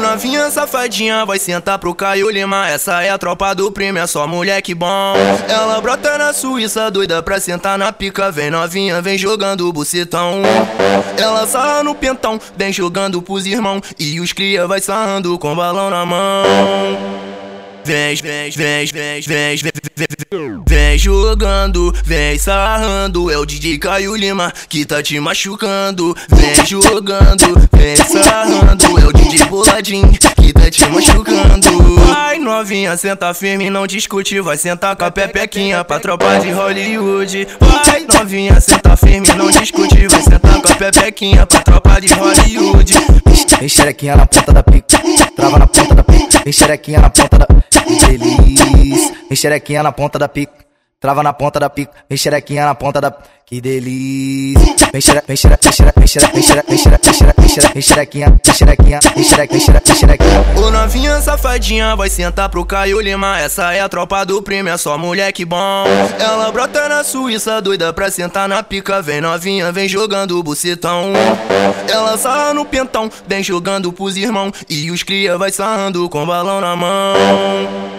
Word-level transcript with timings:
Novinha 0.00 0.50
safadinha, 0.50 1.24
vai 1.24 1.38
sentar 1.38 1.78
pro 1.78 1.94
Caio 1.94 2.30
Lima. 2.30 2.68
Essa 2.68 3.02
é 3.02 3.10
a 3.10 3.18
tropa 3.18 3.54
do 3.54 3.70
prêmio, 3.70 4.02
é 4.02 4.06
só 4.06 4.26
moleque 4.26 4.74
bom. 4.74 5.14
Ela 5.48 5.80
brota 5.80 6.16
na 6.16 6.32
Suíça, 6.32 6.90
doida 6.90 7.22
pra 7.22 7.40
sentar 7.40 7.78
na 7.78 7.92
pica. 7.92 8.30
Vem 8.30 8.50
novinha, 8.50 9.02
vem 9.02 9.18
jogando 9.18 9.72
bucetão. 9.72 10.40
Ela 11.16 11.46
sarra 11.46 11.82
no 11.82 11.94
pentão, 11.94 12.40
vem 12.56 12.72
jogando 12.72 13.20
pros 13.20 13.46
irmão. 13.46 13.80
E 13.98 14.20
os 14.20 14.32
cria 14.32 14.66
vai 14.66 14.80
sarrando 14.80 15.38
com 15.38 15.54
balão 15.54 15.90
na 15.90 16.06
mão 16.06 17.17
vem, 17.88 18.14
vem, 18.16 18.50
vem, 18.50 18.86
vem, 18.86 19.26
vem, 19.26 19.56
vem, 19.56 20.62
vem 20.68 20.98
jogando, 20.98 21.90
vem 22.04 22.38
sarrando. 22.38 23.30
É 23.30 23.38
o 23.38 23.46
DJ 23.46 23.78
Caio 23.78 24.14
Lima 24.14 24.52
que 24.68 24.84
tá 24.84 25.02
te 25.02 25.18
machucando. 25.18 26.14
Vem 26.28 26.66
jogando, 26.66 27.68
vem 27.72 27.96
sarrando. 27.96 28.98
É 29.00 29.06
o 29.06 29.12
DJ 29.12 29.46
Boladinho 29.46 30.10
que 30.36 30.52
tá 30.52 30.70
te 30.70 30.84
machucando. 30.90 31.94
Vai 32.06 32.38
novinha, 32.38 32.94
senta 32.98 33.32
firme, 33.32 33.70
não 33.70 33.86
discute. 33.86 34.38
Vai 34.40 34.58
sentar 34.58 34.94
com 34.94 35.06
a 35.06 35.10
pepequinha 35.10 35.82
pra 35.82 35.98
tropa 35.98 36.38
de 36.40 36.50
Hollywood. 36.50 37.48
Vai 37.58 38.04
novinha, 38.04 38.60
senta 38.60 38.98
firme, 38.98 39.28
não 39.34 39.50
discute. 39.50 40.08
Vai 40.08 40.22
sentar 40.22 40.60
com 40.60 40.70
a 40.70 40.74
pepequinha 40.74 41.46
pra 41.46 41.60
tropa 41.60 41.98
de 42.02 42.12
Hollywood. 42.12 42.92
Vem 43.58 43.68
xerequinha 43.68 44.14
na 44.14 44.26
ponta 44.26 44.52
da 44.52 44.62
pica, 44.62 45.00
trava 45.34 45.58
na 45.58 45.66
ponta. 45.66 45.87
Enxerequinha 46.48 46.98
na 46.98 47.10
ponta 47.10 47.36
da. 47.38 47.46
Feliz. 48.06 49.12
Enxerequinha 49.30 49.82
na 49.82 49.92
ponta 49.92 50.18
da 50.18 50.28
pica. 50.28 50.67
Trava 51.00 51.22
na 51.22 51.32
ponta 51.32 51.60
da 51.60 51.70
pica, 51.70 51.92
vem 52.10 52.18
xerequinha 52.18 52.64
na 52.64 52.74
ponta 52.74 53.00
da. 53.00 53.16
Que 53.46 53.60
delícia! 53.60 54.90
Vem 54.92 55.00
xere, 55.00 55.22
vem 55.28 55.36
xere, 55.36 55.56
vem 55.62 55.72
xere, 55.72 55.92
vem 55.94 56.06
xere, 56.08 56.26
vem 56.32 56.42
xere, 56.42 56.62
vem 56.66 56.76
vem 56.76 56.76
vem 56.76 57.72
vem 57.72 57.82
xerequinha, 57.82 58.30
vem 58.42 58.54
xerequinha, 58.54 59.00
vem 59.14 59.94
xerequinha. 59.94 60.44
Ô 60.56 60.72
novinha 60.72 61.20
safadinha, 61.20 61.94
vai 61.94 62.10
sentar 62.10 62.48
pro 62.48 62.66
Caio 62.66 63.00
Lima. 63.00 63.38
Essa 63.38 63.72
é 63.72 63.80
a 63.80 63.88
tropa 63.88 64.24
do 64.24 64.42
primo, 64.42 64.70
é 64.70 64.76
só 64.76 64.98
moleque 64.98 65.44
bom. 65.44 65.84
Ela 66.18 66.50
brota 66.50 66.88
na 66.88 67.04
Suíça, 67.04 67.62
doida 67.62 67.92
pra 67.92 68.10
sentar 68.10 68.48
na 68.48 68.60
pica. 68.64 69.00
Vem 69.00 69.20
novinha, 69.20 69.70
vem 69.70 69.88
jogando 69.88 70.42
bucetão. 70.42 71.12
Ela 71.88 72.18
sarra 72.18 72.52
no 72.52 72.64
pentão, 72.64 73.08
vem 73.24 73.40
jogando 73.44 73.92
pros 73.92 74.16
irmão. 74.16 74.50
E 74.68 74.90
os 74.90 75.04
cria 75.04 75.38
vai 75.38 75.52
sarrando 75.52 76.08
com 76.08 76.26
balão 76.26 76.60
na 76.60 76.74
mão. 76.74 77.97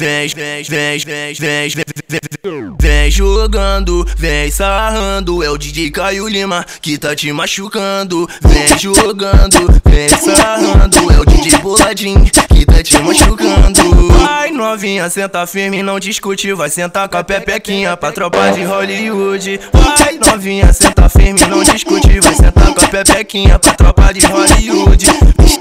Vem, 0.00 0.28
vem, 0.28 0.62
vem, 0.62 0.98
vem, 0.98 1.34
vem, 1.34 1.68
vem, 1.68 1.68
vem, 2.08 2.74
vem 2.80 3.10
jogando, 3.10 4.02
vem 4.16 4.50
sarrando. 4.50 5.42
É 5.42 5.50
o 5.50 5.58
DJ 5.58 5.90
Caio 5.90 6.26
Lima 6.26 6.64
que 6.80 6.96
tá 6.96 7.14
te 7.14 7.30
machucando. 7.30 8.26
Vem 8.40 8.78
jogando, 8.78 9.82
vem 9.84 10.08
sarrando. 10.08 11.12
É 11.12 11.18
o 11.20 11.26
DJ 11.26 11.58
Boladinho 11.58 12.24
que 12.24 12.64
tá 12.64 12.82
te 12.82 12.96
machucando. 13.02 14.08
Vai 14.20 14.50
novinha, 14.50 15.10
senta 15.10 15.46
firme, 15.46 15.82
não 15.82 16.00
discute. 16.00 16.50
Vai 16.54 16.70
sentar 16.70 17.06
com 17.06 17.18
a 17.18 17.22
pepequinha 17.22 17.94
pra 17.94 18.10
tropa 18.10 18.52
de 18.52 18.64
Hollywood. 18.64 19.60
Vai 19.70 20.16
novinha, 20.16 20.72
senta 20.72 21.10
firme, 21.10 21.42
não 21.42 21.62
discute. 21.62 22.20
Vai 22.20 22.34
sentar 22.34 22.72
com 22.72 22.82
a 22.82 22.88
pepequinha 22.88 23.58
pra 23.58 23.74
tropa 23.74 24.14
de 24.14 24.24
Hollywood. 24.24 25.06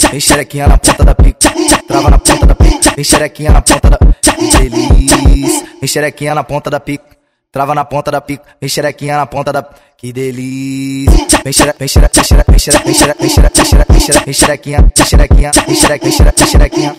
Tem 0.09 0.19
xerequinha 0.19 0.69
na 0.69 0.77
ponta 0.77 1.03
da 1.03 1.13
pica, 1.13 1.51
trava 1.85 2.09
na 2.09 2.17
ponta 2.17 2.48
Enxerequinha 2.99 3.51
na 3.51 3.61
ponta 3.61 3.89
da. 3.89 3.97
Feliz. 4.57 5.63
Enxerequinha 5.81 6.35
na 6.35 6.43
ponta 6.43 6.69
da 6.69 6.81
pica. 6.81 7.05
Trava 7.49 7.73
na 7.73 7.85
ponta 7.85 8.11
da 8.11 8.19
pica. 8.19 8.43
Enxerequinha 8.61 9.15
na 9.15 9.25
ponta 9.25 9.53
da. 9.53 9.63
Que 9.97 10.11
delícia. 10.11 11.25
Enxerequinha, 11.45 11.85
enxerequinha, 14.97 15.51
enxerequinha, 15.67 16.33
enxerequinha. 16.37 16.95